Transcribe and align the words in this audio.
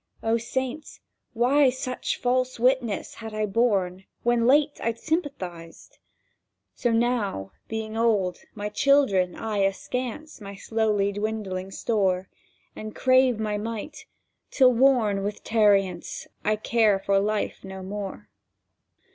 O 0.23 0.35
Saints, 0.39 0.99
why 1.33 1.69
such 1.69 2.17
false 2.19 2.59
witness 2.59 3.13
had 3.13 3.35
I 3.35 3.45
borne 3.45 4.05
When 4.23 4.47
late 4.47 4.79
I'd 4.81 4.97
sympathized!... 4.97 5.99
So 6.73 6.91
now, 6.91 7.51
being 7.67 7.95
old, 7.95 8.39
my 8.55 8.67
children 8.69 9.35
eye 9.35 9.59
askance 9.59 10.41
My 10.41 10.55
slowly 10.55 11.11
dwindling 11.11 11.69
store, 11.69 12.29
And 12.75 12.95
crave 12.95 13.39
my 13.39 13.59
mite; 13.59 14.07
till, 14.49 14.73
worn 14.73 15.21
with 15.23 15.43
tarriance, 15.43 16.25
I 16.43 16.55
care 16.55 16.97
for 16.97 17.19
life 17.19 17.59
no 17.63 17.83
more. 17.83 18.27